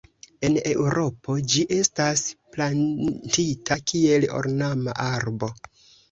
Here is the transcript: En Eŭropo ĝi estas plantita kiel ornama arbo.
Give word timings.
En 0.47 0.55
Eŭropo 0.67 1.33
ĝi 1.55 1.65
estas 1.75 2.23
plantita 2.55 3.77
kiel 3.91 4.25
ornama 4.39 4.97
arbo. 5.05 5.51